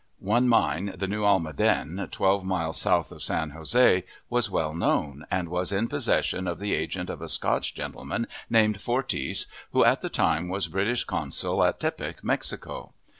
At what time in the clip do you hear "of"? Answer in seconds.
3.11-3.21, 6.47-6.57, 7.11-7.21